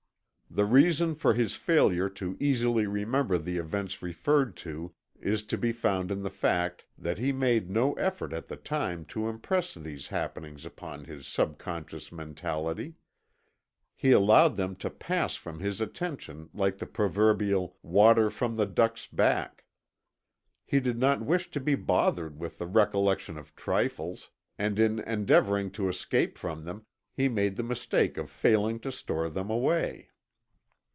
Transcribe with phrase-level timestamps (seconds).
[0.53, 5.71] The reason for his failure to easily remember the events referred to is to be
[5.71, 10.09] found in the fact that he made no effort at the time to impress these
[10.09, 12.95] happenings upon his subconscious mentality.
[13.95, 19.07] He allowed them to pass from his attention like the proverbial "water from the duck's
[19.07, 19.63] back."
[20.65, 25.71] He did not wish to be bothered with the recollection of trifles, and in endeavoring
[25.71, 30.09] to escape from them, he made the mistake of failing to store them away.